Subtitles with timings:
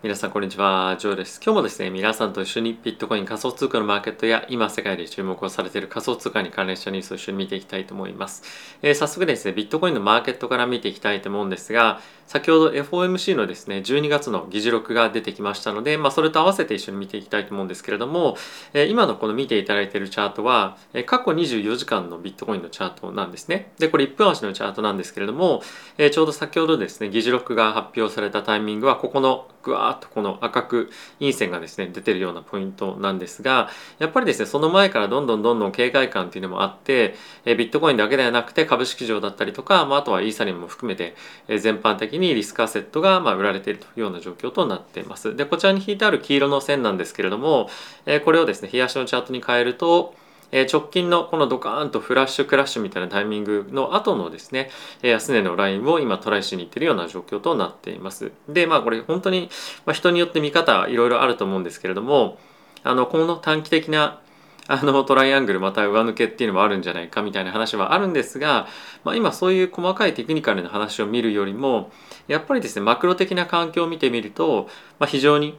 [0.00, 1.40] 皆さんこんにちは、ジョーです。
[1.44, 8.44] 今日もですね、皆さんと一緒にビットコイン仮想通貨のマーケットや今世界で注目をされている仮想通貨に関連したニュースを一緒に見ていきたいと思います。
[8.80, 18.36] えー、早速ですね、ビットコインのマーケットから見ていきたいと思うんですが、先ほど FOMC のですね、12月の議事録が出てきましたので、まあ、それと合わせて一緒に見ていきたいと思うんですけれども、
[18.74, 23.72] えー、今のこの見ていただいているチャートは、えー、過去24時間のビットコインのチャートなんですね。
[23.78, 25.62] で、これ1分足のチャートなんですけれども、
[25.96, 41.14] えちょうど先ほどですね、議事録が発表されたタイミングは、ここのぐわーっとこの赤く陰線がですね出てるようなポイントなんですがやっぱりですねその前からどんどんどんどん警戒感っていうのもあってえビットコインだけではなくて株式市場だったりとか、まあ、あとはイーサリアムも含めて
[41.48, 47.68] え全般的ににリスクアセットがまあ売られているというような状況となっていますでこちらに引いてある黄色の線なんですけれども
[48.06, 50.14] えこれをですね冷やしのチャートに変えると
[50.50, 54.70] え直近のこのドカーンとフラッシュクラッシュみたいなタイミングの後のですね、
[55.02, 58.32] え安値のラインを今トライしにいってるような状況となっています。
[58.48, 59.50] で、まあこれ本当に、
[59.84, 62.38] ま人によって見方いろいろあると思うんですけれども、
[62.82, 64.20] あの、この短期的な
[64.68, 68.68] あのトライアングルまた上抜けっていうのもあるんじゃないかみたいな話はあるんですが、
[69.02, 71.90] まあ、今そういう細かいテクニカルな話を見るよりも
[72.28, 75.58] やっぱりですねマクロ的な環境を見てみると、まあ、非常に、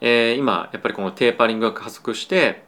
[0.00, 2.62] えー、今やっぱりこのテーパリングが加速して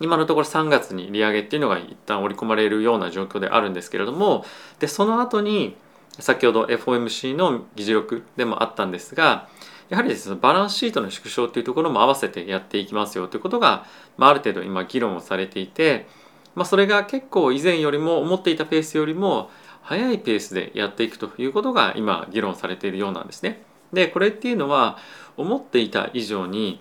[0.00, 4.44] 今のところ3月に利上げっていうのが一旦織り込まれるような状況であるんですけれども
[4.78, 5.76] でその後に
[6.18, 9.48] 先ほど FOMC の議事録でもあったんですが
[9.88, 16.06] やはりですねバランスシートの縮小というところも合わせてやっていきますよということが、まあ、ある程度今議論をされていて、
[16.54, 19.50] まあ、それが結構以前よりも思っていたペースよりも
[19.82, 23.62] 速いペースでやっていくということが今議論されているようなんですね。
[23.92, 24.98] でこれっていうのは
[25.36, 26.80] 思っていた以上に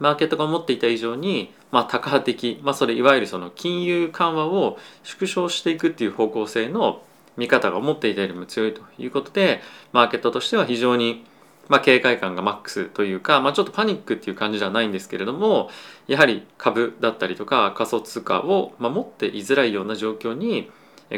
[0.00, 7.02] マーケットが思っていた以上に、まあ、タカ派的、まあ、それいわゆるその金融緩和を縮小していくっていう方向性の
[7.36, 9.60] 見方が思っていたよりも強いということで
[9.92, 11.24] マーケットとしては非常に
[11.70, 15.70] まあ、警戒感がマックスというか、まあ、ちょっとパニックっていう感じじゃないんですけれども
[16.08, 20.68] やはり株だったりとか仮想通貨を守っていづらいような状況に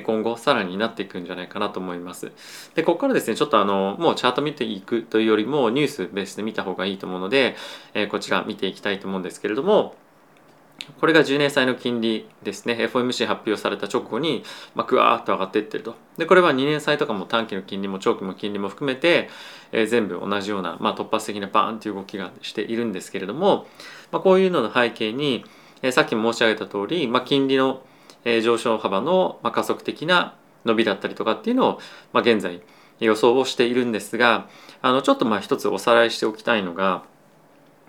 [0.01, 2.33] 今後さらになっていくんじゃないかなと思います。
[2.75, 7.57] で、ここからですね、ちょっとあの、もうチャート見ていくというよりもニュースベースで見た方がいいと思うので、
[7.93, 9.95] えこちら見ていきたいと思うんですけれども、
[11.01, 12.75] これが10年債の金利ですね。
[12.75, 14.45] FOMC 発表された直後に、
[14.75, 15.95] まあ、ぐわーっと上がっていってると。
[16.17, 19.29] でこれは2年債とかも短期の金利も長期の金利も含めて、
[19.73, 23.67] えー、全部同じような、まあ、突発的なバーンという動きがしているんですけれども、
[24.11, 25.45] まあ、こういうのの背景に、
[25.83, 27.83] えー、さっき申し上げた通り、まあ、金利の
[28.25, 30.35] え上昇幅のまあ加速的な
[30.65, 31.81] 伸びだったりとかっていうのを、
[32.13, 32.61] まあ、現在
[33.01, 34.49] 予想をしているんですが
[34.81, 37.03] あのちょっとまあ一つおさらいしておきたいのが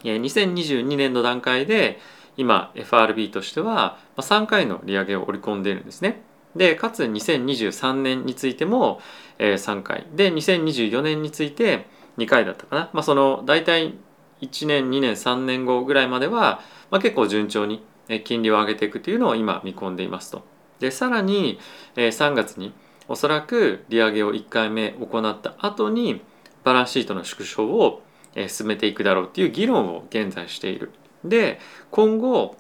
[0.04, 2.00] 2022年の段階で
[2.38, 6.22] 今 FRB としては3回の利上げを織り込んでいるんですね。
[6.56, 9.02] でかつ2023年についても
[9.40, 13.96] 3回で2024年について2回だったかな、まあ、その大体
[14.42, 16.62] 1年2年3年後ぐらいまでは、
[16.92, 17.84] まあ、結構順調に
[18.24, 20.44] 金利を上げていくというのを今見込んでいますと。
[20.80, 21.60] でさらに
[21.96, 22.74] 3月に
[23.08, 26.22] おそらく利上げを1回目行った後に
[26.64, 28.04] バランスシートの縮小を
[28.48, 30.92] 進めていくだろうっていう議論を現在している。
[31.24, 31.60] で
[31.92, 32.58] 今後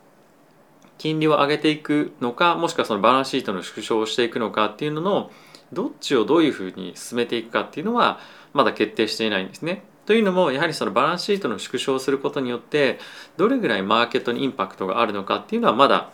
[0.97, 5.31] 金利を上げていくのかもしくはそのバランスシートの縮小をしていくのかっていうのの
[5.73, 8.19] どっちをどういうふうに進めていくかっていうのは
[8.53, 9.83] まだ決定していないんですね。
[10.05, 12.99] というのもやはりそのバランスシートの縮小することによって
[13.37, 16.11] どれぐらいマーケットにインパクトがあるのかっていうのはまだ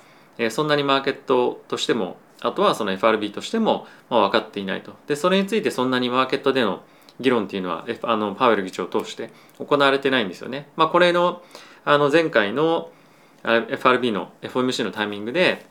[0.51, 6.83] そんなにマーケットとしてもあとはその FRB としても分かっていないとでそれについてそんなにマーケットでの
[7.19, 10.69] 議論っていうのはあのパウエル議長を通して行われてないんですよね。
[10.77, 11.41] まあ、これの
[11.91, 12.91] あの前回の
[13.43, 15.65] FRB の FOMC のタイミングで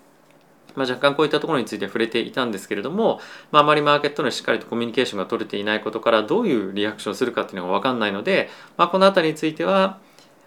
[0.75, 3.21] まあ、若干こういったところについて触れていたんですけれども、
[3.51, 9.99] まあ、あまりマーケットのしっかりとコミュニケーションが取れていないことからどういうリアクションをするかっていうのが分かんないので、まあ、この辺りについては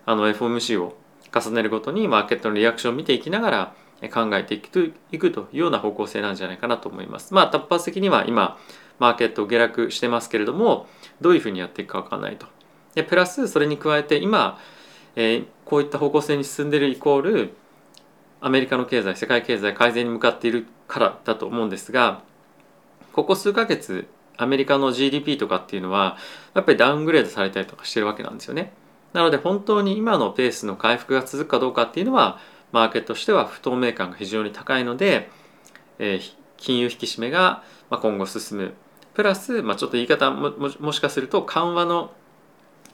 [0.06, 0.96] あの FOMC を
[1.34, 3.76] 重ねるごとにマーケットのリアクションを見ていきながら
[4.14, 4.80] 考えていくと
[5.12, 7.34] いくというような方向性なんじゃないかなと思います。
[7.34, 8.58] まあ、突発的には今
[9.00, 10.88] マーケット下落してますけれども
[11.20, 12.48] どういうふうにやっていくか分かんないと。
[12.96, 14.60] でプラスそれに加えて今、
[15.16, 17.54] えー、こういった方向性に進んでいるイコール
[18.40, 22.24] アメリカの経済世界経済改善に向かっているからだと思うんですが
[23.14, 26.18] ここ数ヶ月アメリカの GDP とかっていうのは
[26.54, 28.74] やっぱりダウングレードされたりとかしてるわけなんですよね。
[29.14, 32.40] なので本当に今のペースの回復が続くかどうかっていうのは
[32.72, 35.30] マーケットとしては不透明感が非常に高いので、
[36.00, 38.74] えー、金融引き締めが今後進む
[39.14, 42.12] プラス、まあ、ちょっと言い方ももしかすると緩和の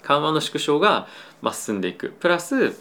[0.08, 1.08] 緩和の縮小が
[1.52, 2.80] 進んでいくプラス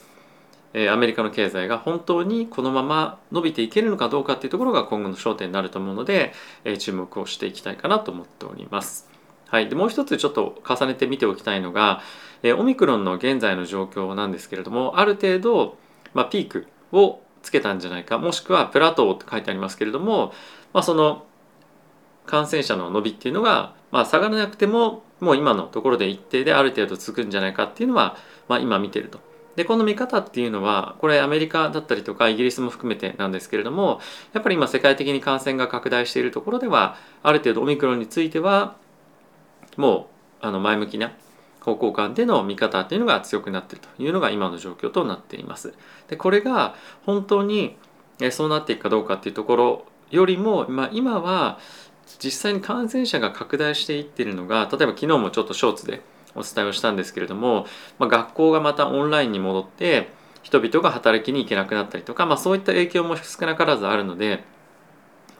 [0.90, 6.34] アメリカの経済が本当にこのまま伸びていけるのかどうかっていうところが今後の焦点になると思うので
[6.78, 9.08] 注目をしていきたいかなと思っております。
[9.48, 12.02] はい、でもう一つちょっと重ねて見ておきたいのが、
[12.42, 15.78] えー、オミクロンの現在の状況なんですけれどもある程度、
[16.14, 20.32] まあ、ピークをつけたんじゃないかもしくはプラトーって書いてありますけれども、
[20.72, 21.26] まあ、その
[22.26, 28.16] 感染者の伸びっていうのが、まあ、下がらなくてももう今のところで一定である程度続くんじゃないかっていうのは、
[28.48, 29.20] まあ、今見てると。
[29.56, 34.00] でこの見方っていうのはこれアメリカだったりとかイギリスも含めてなんですけれども
[34.34, 38.76] やっぱり今世界的に感染が拡大しているところではある程度オミクロンについては
[39.78, 40.10] も
[40.42, 41.12] うあの前向きな
[41.60, 45.74] 方向感での見方っていうのが強くなっているというのが今の状況となっています。
[46.08, 46.74] でこれが
[47.04, 47.76] 本当に
[48.30, 51.58] そうなっていくかどうかっていうところよりも、まあ、今は
[52.22, 56.02] 実際に感染者が拡大していってるのが例えば昨日もちょっとショーツで
[56.34, 57.66] お伝えをしたんですけれども、
[57.98, 60.08] まあ、学校がまたオンラインに戻って
[60.42, 64.44] 人々が働きに行けなくなったりとか、まあ、そういった影響も少なからずあるので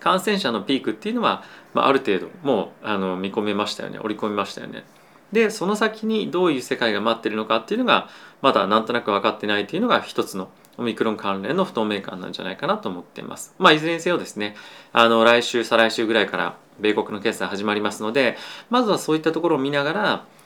[0.00, 4.84] 感染者のピークっていうのは、まあ、ある程度もうあの見込めましたよね織り込みましたよね。
[5.32, 8.08] でその先にどういう世界が待ってるのかっていうのが
[8.42, 13.54] まだなんとなく分かってないっていうのが一つのオミクロン関連の不透明感なんじゃないかなと思っています。
[13.58, 14.56] まあいずれにせよですね
[14.92, 18.36] あの来週再来週ぐらいから米国の決済始まりますので
[18.70, 20.02] まずはそういったところを見ながら、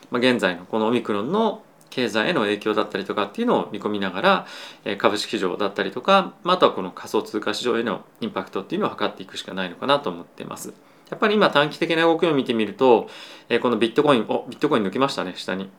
[0.09, 4.47] まあ、現在のこのオミクロンの経済への影響だったりとかっていうのを見込みながら、
[4.85, 10.73] え株式市場だったりとか、まあ、とはこの仮想通貨市場へのインパクトっていうのを測っていくしかないのかなと思っています。
[11.09, 13.09] やっぱり今短期的な動きを見てみると、
[13.49, 15.69] えこのビットコイン、おビットコイン抜きましたね、下に。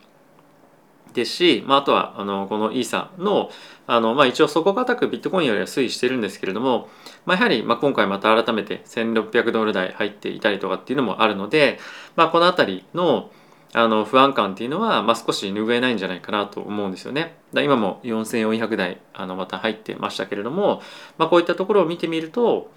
[1.13, 3.51] ですし、まあ、あとはあのこのイーサの
[3.87, 6.89] あの、まあ、一応底堅くビットコインよりは推移してるんですけれども、
[7.27, 11.79] まあ、やはりまあ今回また改めて1600ドル台入っていたりとかっていうのもあるので、
[12.17, 13.31] まあ、この辺りの
[13.75, 17.37] あの不安感っていうのは、まあ、少し拭えないんじゃないかなと思うんですよね。
[17.55, 20.83] 今も4400台あのまた入ってましたけれども、
[21.17, 22.71] まあ、こういったところを見てみると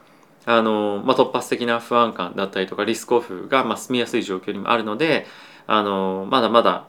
[0.46, 5.26] あの、まあ、突発的な不安感だったりとかリスクオフがまあ進みやすい状況にもあるので
[5.68, 6.88] あのまだまだ、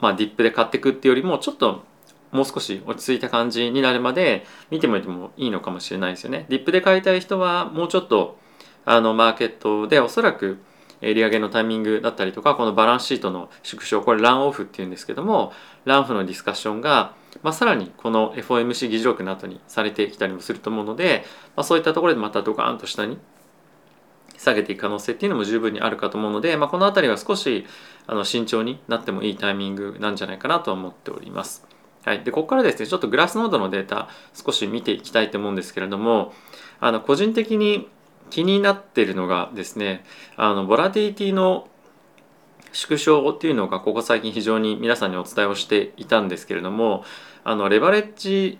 [0.00, 1.84] まあ、ディップで買っていくっていうよりもちょっと
[2.32, 6.46] もう少し落ち着いた感じになるまで見てもいてもいいのかもしれないですよね。
[6.48, 8.38] ディップで買いたい人はもうちょっと
[8.84, 10.58] あのマーケットでおそらく
[11.00, 15.52] 利上げのタイミングだったりとかこのバランスシートの縮小これランオフっていうんですけども
[15.84, 23.18] ランフのディスカッションが、まあ、さらにこの FOMC 議事録の後にされてきたりもすると思うので、まあ、そういったところでまたドカーンと下に
[24.38, 27.66] 下げていく可能性っていうのも十分にあるかと思うので、まあ、この辺りは少し
[28.06, 31.66] あの慎重になってもいいタイミングなんじゃないかなと思っております。
[32.04, 36.32] はい、でここからですねちょっとグラスノードのデータ少し見ていきたいと思うんですけれども
[36.78, 37.88] あの個人的に
[38.30, 40.04] 気になっているのがですね
[40.36, 41.68] あのボラティリティの
[42.72, 47.04] 縮小っていうのがここ最近非常に皆さんにお伝えをしていたんですけれども
[47.42, 48.58] あのレバレッジ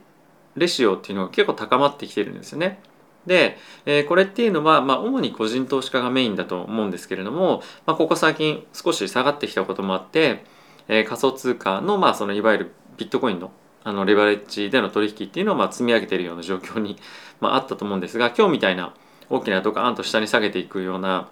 [0.56, 2.80] レシオっていうのが結構高まってきてるんですよね。
[3.26, 10.44] で、えー、これっていうのは、まあ、主に個人投資家がメインだと思うんですけれども、まあ、ここ最近少し下がってきたこともあって、
[10.88, 13.50] えー、仮想通貨の,、まあそのいわゆるビットコインの
[13.84, 16.96] あのレバレッジでの取引っていうのをまあ積み上げているような状況に、
[17.40, 18.92] まあ、あったと思うんですが今日みたいな
[19.30, 21.28] 大きなドカーンと下に下げていくような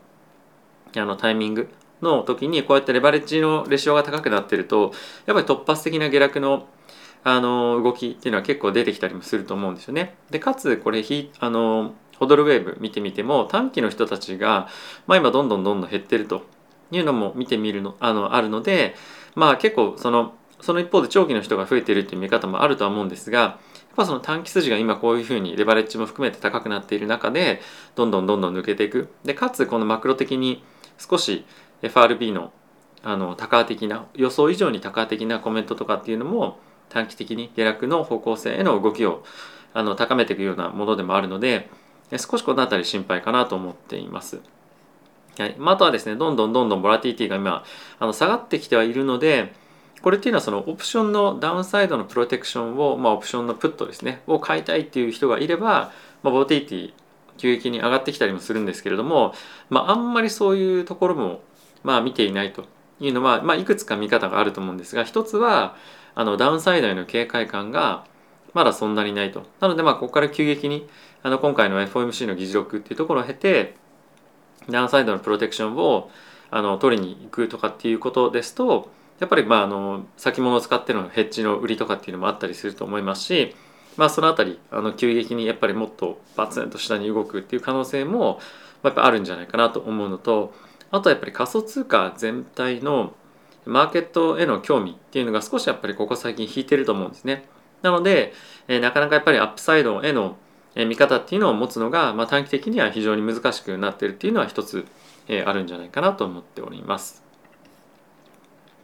[0.96, 1.68] あのタイミング
[2.00, 4.92] の時にこうやってレバレッジのレシオが高くなってると
[5.26, 6.68] やっぱり突発的な下落の
[7.24, 10.14] あの動きっていうのは結構出てきたりもすると思うんですよね。
[10.30, 14.68] でかつこれひあのホドルウェーブ見てみても短期の人たちが、
[15.06, 16.42] まあ、今どんどんどんどん減ってると
[16.92, 18.94] いうのも見てみるのあのあるので
[19.34, 23.58] まあ結構そのその一方で長期の人が増えてるっていう見方もあるとは思うんですがやっ
[23.96, 27.60] ぱその短期筋が今こういうふうにレバレッジも含めて高くなっている中で
[27.94, 30.62] どんどんどんどん抜けていくでかつこのマクロ的に
[30.98, 31.44] 少し
[31.82, 32.52] FRB の
[33.06, 36.58] あの高的な予想以上に高価的なコメントとかっていうのも
[36.94, 39.24] 短期的に下落の方向性への動きを
[39.74, 41.68] あの高めていくようなものでもあるので
[42.12, 44.40] 少しこの辺り心配かなと思っています。
[45.36, 47.64] はいまあ、あとはですねどんどんどんどんボラティティが今
[47.98, 49.52] あの下がってきてはいるので
[50.00, 56.92] これっていうのはそのオプションのダウンサイドのプロテクションを、まあ、オプションのプットですねを買いたいっていう人がいれば、まあ、ボティティ
[57.36, 59.34] 急激に上がってきたりもするんですけれども、
[59.70, 61.40] まあ、あんまりそういうところも、
[61.82, 62.66] まあ、見ていないと
[63.00, 65.74] いうのは、まあ、いくつか見方があると思うんですが一つは
[66.14, 68.04] あのダウンサイドへの警戒感が
[68.52, 69.44] まだそんなにないと。
[69.60, 70.88] なのでまあここから急激に
[71.22, 73.74] あの今回の FOMC の議事録っていうところを経て
[74.68, 76.10] ダウンサイドのプロテクションを
[76.50, 83.54] あの取りに行くとかっていうことですとやっぱりまああの先物を使ってのヘッジの売りとかっていうのもあったりすると思いますし、
[83.96, 88.40] まあ、その辺りあの急激にやっぱりもっとバツンと下に動くっていう可能性も
[88.82, 90.52] やっぱあるんじゃないかなと思うのと
[90.90, 93.14] あとはやっぱり仮想通貨全体の
[93.66, 97.44] マーケットへの興味っていうのが少しやっぱりここ最近引いてると思うんですね。
[97.82, 98.32] なので、
[98.68, 100.36] えー、なかなかやっぱりアップサイドへの
[100.74, 104.86] 見方っていうのを持つのが、まあ、短期的には非常に難しくなってるっていうのは一つ、
[105.28, 107.22] えー、あるんじゃないかなと思っております。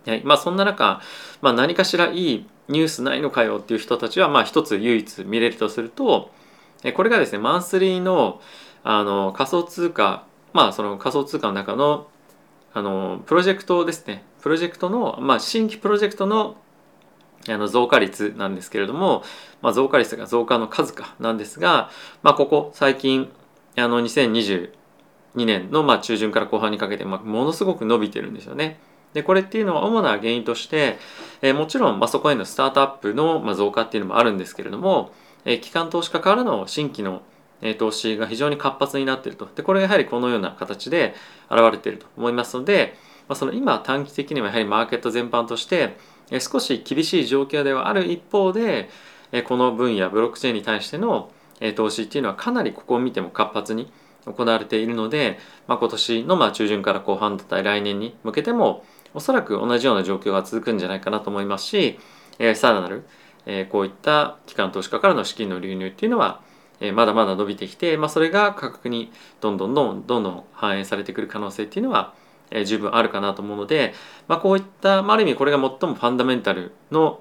[0.07, 1.03] はいまあ、そんな中、
[1.43, 6.31] まあ、何かしらいいニュースないのかよっていう人たちはまあ一つ唯一見れるとすると
[6.95, 8.41] これがですねマンスリーの
[8.83, 12.09] あの仮想通貨まあその仮想通貨の中の
[12.73, 16.57] あのプロジェクトですねプロジェクトの、まあ、新規プロジェクトの
[17.49, 19.23] あの増加率なんですけれども、
[19.63, 21.89] まあ、増加率が増加の数かなんですが、
[22.23, 23.33] まあ、ここ最近
[23.77, 24.71] あの2022
[25.37, 28.79] 年のまあ中旬から後半にかけて、まあ、ものすごく伸びてるんですよね。
[29.15, 30.99] でこれっていうのは主な原因として、
[31.43, 35.13] えー、もちろん、まあ、そこへのスタートアップの、まあ、増加っていうのもあるんですけれども、
[35.45, 37.23] えー、機関投資家からの新規の
[37.79, 41.15] 投資が非常に活発になっているとでこれがやはりこのような形で
[41.51, 42.97] 現れていると思いますので、
[43.31, 45.97] まあ、その今短期的にはやはりマーケット全般として
[46.41, 48.91] 少し厳しい状況ではある一方で
[49.47, 51.31] この分野ブロックチェーンに対しての
[51.77, 53.93] 投資っていうのはかなりここを見ても活発に
[54.27, 58.85] 行われているので、まあ、今年のま中旬から後半だったり来年に向けても
[59.15, 62.01] おそらく同じような状況が続くんじゃないかなと思いますし、
[62.57, 63.05] さらなる、
[63.69, 66.41] こういった機関投資家からの資金の流入っていうのは、
[66.95, 72.15] まだまだ伸びてきて、まあ、それが価格にどんどんどんどんどん反映されてくる可能性っていうのは、
[72.51, 73.95] えー、十分あるかなと思うので、
[74.29, 77.21] まあ、こういった、まあ、ある意味これが最もファンダメンタルの、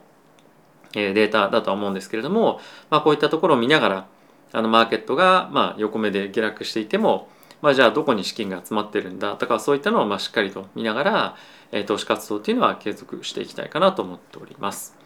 [0.96, 2.60] えー、データだとは思うんですけれども、
[2.90, 4.08] まあ、こういったところを見ながら
[4.52, 7.30] あのマーケットが、まあ、横目で下落していても、
[7.62, 11.36] まあ、じゃあどこに資金が集まってるんだとかそういったのをまあしっかりと見ながら、
[11.72, 14.98] えー、投資活動っていうのは継続していきたいかなと思っております。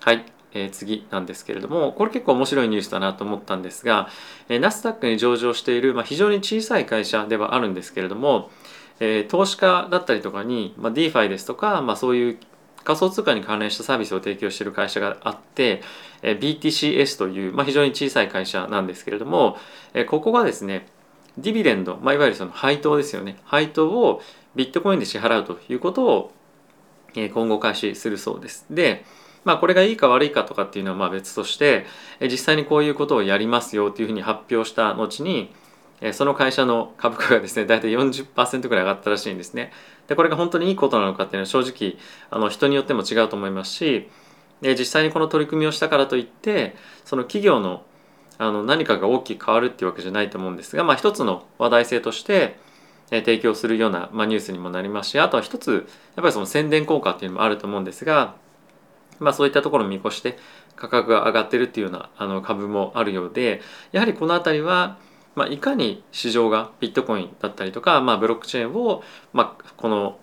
[0.00, 4.08] はい、えー、次なんですけれどもこれ結構面白いニュースだなと思ったんですが、
[4.48, 8.50] え、ナスダックに上場している、まあ、非常に小さい会社ではあるんですけれども、
[9.00, 12.38] えー、投資家だったりとかに、まあ、DeFi ですとか、まあ、そういう
[12.84, 15.82] 仮想通貨に関連したサービスを提供している会社があって、
[16.22, 19.56] え BTCS という、まあ、非常に小さい会社なんですけれども、
[19.92, 20.86] えここがですね
[21.38, 23.36] ディビデンド、まあ、いわゆるその配当ですよね。
[23.44, 24.22] 配当を
[24.54, 26.32] ビットコインで支払うということを
[27.14, 28.66] 今後開始するそうです。
[28.70, 29.04] で
[29.44, 31.86] まあこれがいいか悪いかとかっていうのはまあ別として
[32.20, 35.52] 実際にこういうことをやりますよというふうに発表した後に
[36.12, 39.70] その会社の株価がですね大体40%ぐらい上がったらしいんですね。
[40.08, 41.98] でこれが本当にいいことなのかっていうのは正直
[42.30, 44.08] あの人によっても違うと思いますし
[44.60, 47.84] で実際にこの取り組みをしたからといってその企業の
[48.38, 52.56] あの何かが大きく変わるっていうわけじゃないと思うんですが、まあ、一つの話題性として
[53.10, 58.34] 提供するような、まあ、ニュースにもなりますしあとは一つやっぱりその宣伝効果っていうのもあると思うんですが、
[59.18, 60.38] まあ、そういったところを見越して
[60.74, 63.60] 価格が上がってるっていうようなあの株もあるようで
[63.92, 64.96] やはりこの辺りは、
[65.40, 70.18] まあ、いかに市場がビットコインだったりとか、まあ、ブロックチェーンを、まあ、この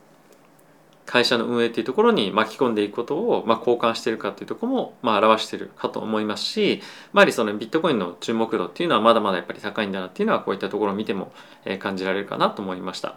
[1.08, 6.84] 会社の運営っていうところに巻き込んでいくことを、まあ、交換しているかっていうところも、まあ、表しているかと思いますし、
[7.14, 11.32] まあ、そのビットコインの注目度っていうのはまだまだやっぱり高いんだなっていうのはこういったところを見ても、
[11.80, 13.16] 感じられるかなと思いました。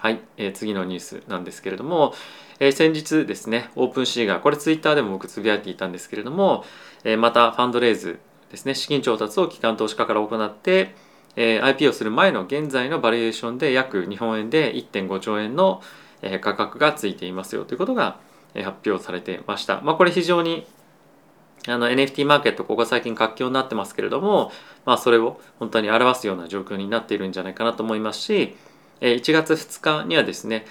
[0.00, 2.14] はい、えー、次のニュースなんですけれども、
[2.58, 6.64] えー、先日ですね、オープンシーが、これツイッターでも僕つぶやいていたんですけれども、
[7.04, 8.18] えー、またファンドレイズ
[8.50, 10.94] ですね、資金調達を機関投資家から行って、
[11.40, 15.80] えー、IP をする前の現在のバリエーションで約日本円で1.5兆円の
[16.40, 18.18] 価格がついていますよということが
[18.54, 19.80] 発表されてました。
[19.82, 20.66] まあ、これ非常に
[21.68, 24.50] あの NFT マーケットここ最近活況になってますけれども、
[24.84, 28.56] まあ、それを本当に表すような状況になっているんじゃないかなと思いますし
[29.00, 30.66] 1月2日にはですね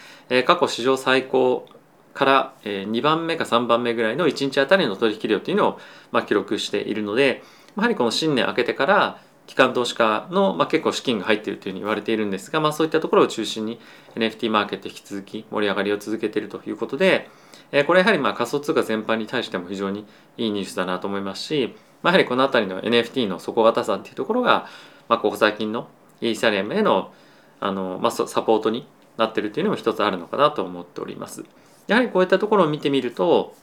[0.45, 1.67] 過去史上最高
[2.13, 5.79] から2番目か3番目ぐらいの1日あたりの取引量というのを
[6.11, 7.43] ま記録しているので
[7.77, 13.79] やはりこの新年明けてから機関投資家の、まあ、結構資金が入っているというふうに言われているんですが、まあ、そういったところを中心に
[14.15, 17.29] NFT マーケット引き続き盛り上がりを続けているということで、
[17.71, 20.05] えー、これやはりまあ仮想通貨全般に対しても非常に
[20.37, 24.67] いいニュースだなと思いますし、まあ、やはりこの辺りの NFT の底堅さっていうところが、
[25.07, 25.87] まあ、ここ最近の
[26.19, 27.13] イーサリアムへの
[27.59, 28.85] あの、まあ、サポートに
[29.17, 31.45] なっているというのも一つあるのかなと思っております。
[31.87, 33.55] やはりこういったところを見てみると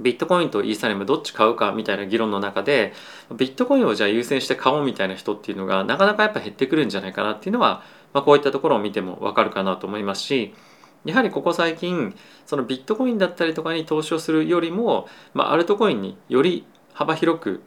[0.00, 2.92] ビットコインとイーサリアムどっち買うかみたいな議論の中で
[3.36, 7.82] ビットコインをじゃあ優先して買おうみたいな人っていうのがなかなかやっぱ減ってくるんじゃないかなっていうのは、
[8.12, 10.54] まあ、こういったところを見てもわかるかなと思いますし
[11.04, 12.14] やはりここ最近
[12.46, 17.62] そのビットコインだったりとかに投資をするよりも、まあ、アルトコインにより幅広く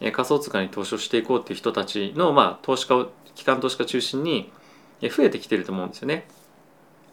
[0.00, 4.52] 仮想通貨に投資をしていこうっていう人たちの、まあ、投資家を機関投資家中心に
[5.00, 6.26] 増えてきてると思うんですよね。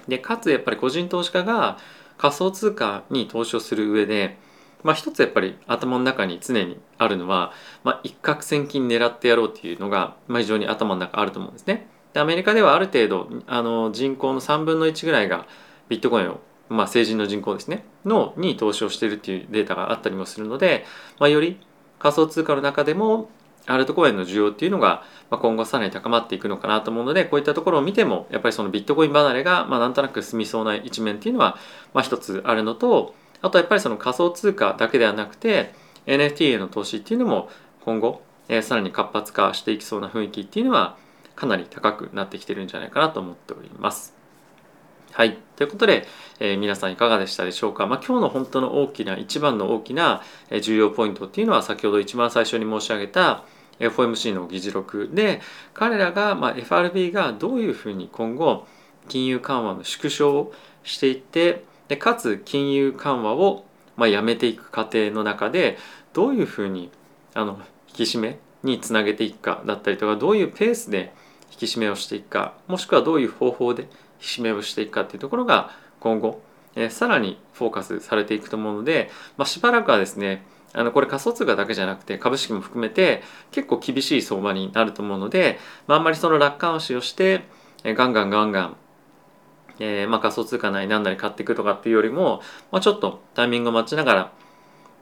[0.07, 1.77] でかつやっぱり個人投資家が
[2.17, 4.37] 仮想通貨に投資をする上で
[4.83, 11.87] まあ、一つやっぱり頭の中に常にあるのは、まあ、一攫千金狙ってやろうっていうのが、まあ、非常に頭の中あると思うんですね。
[12.13, 15.47] でアメリカではある程度あの人口の3分の1ぐらいが
[15.89, 20.85] ビットコインを、まあ、成人の人口ですねのに投資をしているっていうデータがあったりもするので、
[21.19, 21.59] まあ、より
[21.99, 23.29] 仮想通貨の中でも
[23.67, 31.57] アルトコインの需要っていうのが今後さらに高まっていくのかなと思うのでこういったところを見てもやっぱりそのビットコイン離れがまあなんとなく進みそうな一面っていうのは
[31.93, 35.73] まあ一つあるのとあとやっぱりその仮想通貨だけではなくて
[36.05, 37.49] NFT への投資っていうのも
[37.83, 40.97] 今後、えー、さらに活発化していきそうな雰囲気っていうのは
[41.35, 44.21] かなり高くなってきてるんじゃないかなと思っております。
[45.13, 45.37] はい。
[45.57, 46.07] ということで、
[46.39, 47.85] えー、皆さんいかがでしたでしょうか。
[47.85, 50.21] まあ、今日の本当の大きな、一番の大きな
[50.61, 53.43] 重要ポイントっていうのは、先ほど一番最初に申し上げた
[53.79, 55.41] FOMC の議事録で、
[55.73, 58.65] 彼らが、まあ、FRB がどういうふうに今後、
[59.09, 63.65] 金融緩和の縮小をしていって、でかつ金融緩和を、
[63.97, 65.77] まあ、やめていく過程の中で、
[66.13, 66.89] どういうふうに
[67.33, 71.13] あの引き締めにつなげていくかだったりとか、どういうペースで
[71.51, 76.41] 引き締めをしていくか、もしくはどういう方法で引き締めをしていくかっていうところが今後、
[76.77, 83.21] えー、さらにフォーカスされていくと思うので、まあ、しばらくはですねあのこれ仮想通貨だけじゃなくて株式も含めて
[83.51, 87.41] 結構厳しい相場になると思うので、まあ、あんまりその楽観視をして、
[87.83, 88.77] え、ガンガンガンガン
[89.83, 94.31] えー、まあ、仮想通貨なり何なり買っていくとかっていうよりも、まあ、ちょっとタイミングを待ちながら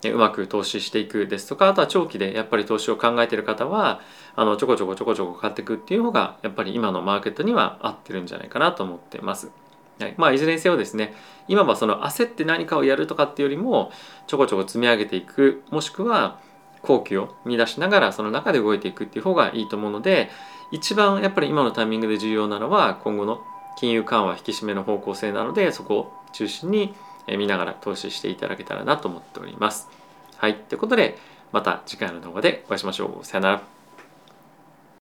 [0.05, 3.99] うまく投資していくですとかあとは長期でやっぱり投資を考えてる方は
[4.37, 9.51] あのちょこちょこちょこちょこ買っていくっていう方がやっぱり今のマーケットには合ってるんじゃないかなと思ってます。
[9.99, 11.13] はいまあ、いずれにせよですね
[11.49, 13.91] 今はその焦って何かをやるとかっていうよりも
[14.27, 16.39] ちょこちょこ積み上げていくもしくは
[16.83, 20.29] 好機を見出しながらその中で動いていくっていう方がいいと思うので
[20.71, 23.41] 一番やっぱり今のタイミングで重要なのは今後の
[23.79, 26.93] 金融緩和引き締めの方向性なのでそこを中心に
[27.27, 29.87] 見ながら投資していただけたらなと思っております。
[30.37, 30.55] はい。
[30.55, 31.17] ということで、
[31.51, 33.25] また次回の動画でお会いしましょう。
[33.25, 33.78] さよなら。